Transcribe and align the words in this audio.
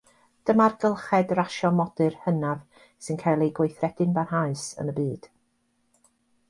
Dyma'r 0.49 0.73
gylched 0.83 1.33
rasio 1.39 1.69
modur 1.81 2.17
hynaf 2.23 2.81
sy'n 3.09 3.21
cael 3.25 3.45
ei 3.49 3.55
gweithredu'n 3.61 4.19
barhaus 4.19 4.67
yn 4.85 4.95
y 4.97 4.99
byd. 5.03 5.31